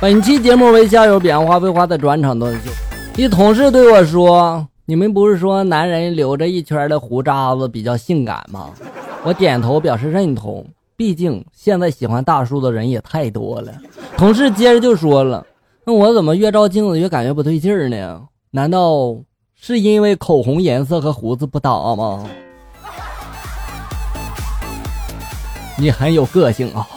[0.00, 2.70] 本期节目为校友变化废话的专场段子。
[3.18, 8.70] 一同事对我说：“你们不是说男人留着一圈的胡渣子比较性感吗？”
[9.22, 10.66] 我点头表示认同。
[10.96, 13.74] 毕竟现在喜欢大叔的人也太多了。
[14.16, 15.46] 同事接着就说了
[15.84, 18.22] ：“那我怎么越照镜子越感觉不对劲儿呢？
[18.52, 19.14] 难道
[19.54, 22.26] 是因为口红颜色和胡子不搭吗？”
[25.76, 26.88] 你很有个性啊。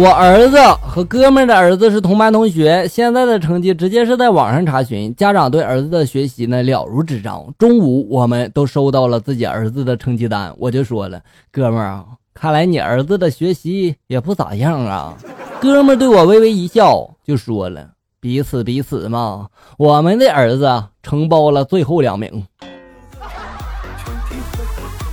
[0.00, 5.12] 我儿子和哥们的儿子是同班同学，现在的成绩直接是在网上查询。
[5.16, 7.44] 家长对儿子的学习呢了如指掌。
[7.58, 15.16] 中午我们都收到了自己儿子的成绩单，我就说了：“哥们儿啊，看来你儿子的学习也不咋样啊。”
[15.60, 17.88] 哥们儿对我微微一笑，就说了
[18.22, 22.46] ：“彼此彼此嘛，我们的儿子承包了最后两名。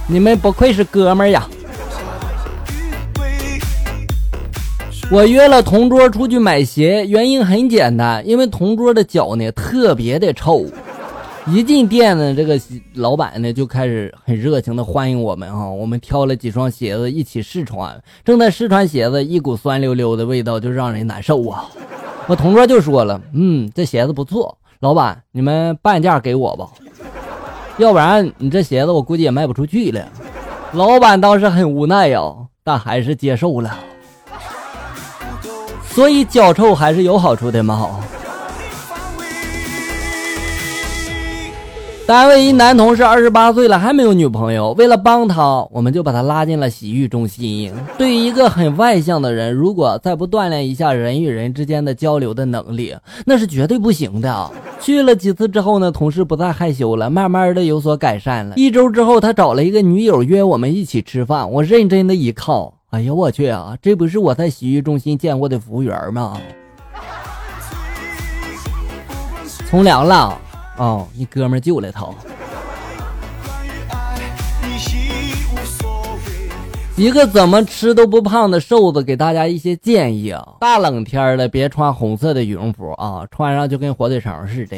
[0.08, 1.50] 你们不愧是哥们儿呀。”
[5.12, 10.66] 我约了同桌出去买鞋，原因很简单，因为同桌的脚呢特别的臭。
[11.48, 12.60] 一进店呢，这个
[12.96, 15.70] 老板呢就开始很热情的欢迎我们啊。
[15.70, 21.66] 我们挑了几双鞋子一起试穿，正在试穿鞋子，一股酸溜溜的味道就让人难受啊。
[22.26, 26.68] 我同桌就说了：“嗯，这鞋子不错，老板你们半价给我吧，
[27.78, 30.04] 要不然你这鞋子我估计也卖不出去了。”
[30.74, 32.20] 老板当时很无奈呀，
[32.64, 33.78] 但还是接受了。
[35.96, 37.90] 所以脚臭还是有好处的嘛。
[42.06, 47.74] 单位一男同事二十八岁了还没有女朋友，为了帮他，我们就把他拉进了洗浴中心。
[47.98, 52.94] 对于一个很外向的人，如果再不锻炼一下人与人之间的交流的能力，
[53.26, 54.52] 那是绝对不行的。
[54.80, 58.54] 去了几次之后呢，同事不再害羞了，慢慢的有所改善了。
[58.58, 62.74] 一周之后，他找了一个女友约我们一起吃饭，我认真的一靠。
[62.96, 63.78] 哎呀，我去啊！
[63.82, 66.40] 这不是我在洗浴中心见过的服务员吗？
[69.70, 70.40] 从良了
[70.78, 72.08] 哦，你哥们救了他。
[76.96, 84.78] 一个怎么吃都不胖的瘦子给大家一些建议啊：大冷天的别穿红色的羽绒服啊，穿上就跟火腿肠似的；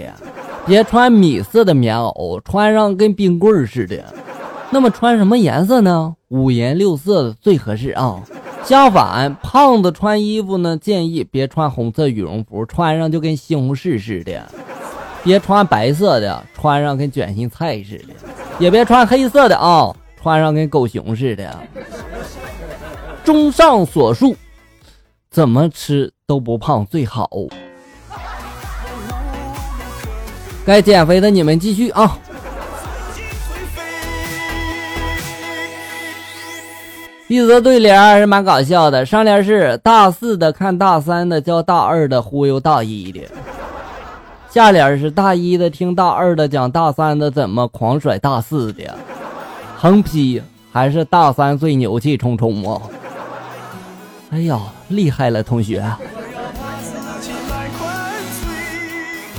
[0.65, 4.03] 别穿米色的棉袄，穿上跟冰棍似的。
[4.69, 6.15] 那么穿什么颜色呢？
[6.27, 8.21] 五颜六色的最合适啊。
[8.63, 14.41] 相反，胖子穿衣服呢，建议别穿红色羽绒服，穿上就跟西红柿似的；
[15.23, 18.13] 别穿白色的，穿上跟卷心菜似的；
[18.59, 21.57] 也别穿黑色的啊，穿上跟狗熊似的。
[23.23, 24.35] 综上所述，
[25.31, 27.29] 怎么吃都不胖最好。
[30.65, 32.17] 该减肥的你们继续啊。
[37.27, 39.05] 一则对联还是蛮搞笑的。
[39.05, 43.21] 上联是大四的看大三的，教大二的忽悠大一的；
[44.49, 48.83] 下联是大一的听大二的讲大三的怎么狂甩大四的。
[49.77, 52.81] 横批还是大三最牛气冲冲啊！
[54.31, 55.83] 哎呀，厉害了，同学。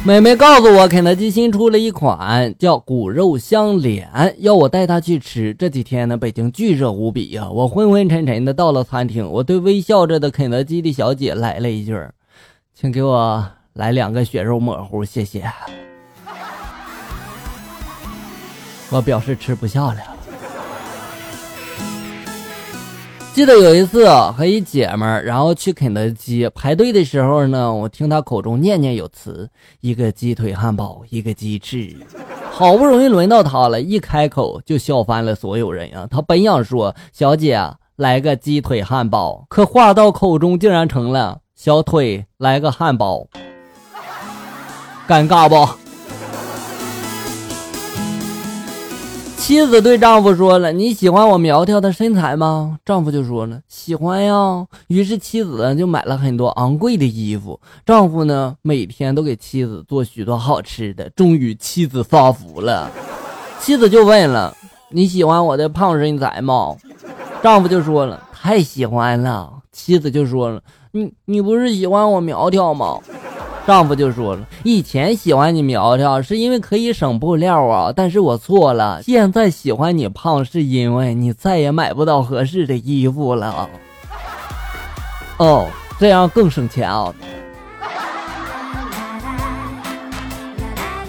[0.04, 5.53] 妹妹告诉我，肯德基新出了一款叫骨肉相连，要我带她去吃。
[5.53, 11.94] 这几天呢，北京巨热无比呀，我昏昏沉沉的到了餐厅，我对微笑着的肯德基的小姐来了一句
[12.75, 15.44] ：“请给我来两个血肉模糊，谢谢。”
[18.91, 20.17] 我表示吃不下了。
[23.38, 29.49] 记得有一次和一姐们儿，然后去肯德基排队的时候呢，我听她口中念念有词，
[29.81, 31.94] 一个鸡腿汉堡，一个鸡翅。
[32.50, 36.04] 好不容易轮到她了，一开口就笑翻了所有人呀。
[36.10, 37.56] 她本想说小姐
[37.94, 43.28] 来个鸡腿汉堡，可话到口中竟然成了小腿来个汉堡，
[45.06, 45.88] 尴尬不？
[49.38, 57.59] 妻子对丈夫说了：“你喜欢我苗条的身材吗？”丈夫就说了：“喜欢呀。”于是妻子就买了很多昂贵的衣服。
[57.86, 61.09] 丈夫呢，每天都给妻子做许多好吃的。
[61.10, 62.91] 终于，妻子发福了。
[63.60, 64.54] 妻子就问了
[64.91, 66.77] ：“你喜欢我的胖身材吗？”
[67.42, 70.60] 丈夫就说了：“太喜欢了。”妻子就说了
[70.92, 72.98] ：“你你不是喜欢我苗条吗？”
[73.68, 77.92] 丈夫就说了：“以前喜欢你苗条，是因为可以省布料啊。
[77.94, 83.68] 但是我错了，现在喜欢你胖，是因为你再也买不到合适的衣服了。
[85.36, 85.66] 哦，
[86.00, 87.15] 这样更省钱啊。”